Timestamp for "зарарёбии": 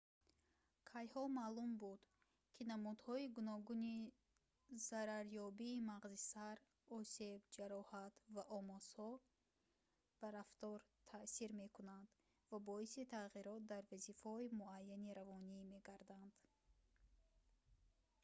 4.87-5.83